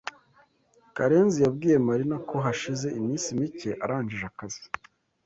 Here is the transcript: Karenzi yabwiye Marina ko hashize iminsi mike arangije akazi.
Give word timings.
Karenzi 0.95 1.37
yabwiye 1.45 1.77
Marina 1.87 2.17
ko 2.29 2.35
hashize 2.45 2.87
iminsi 2.99 3.27
mike 3.39 3.69
arangije 3.83 4.25
akazi. 4.31 4.63